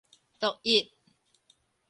[0.39, 0.91] 獨乙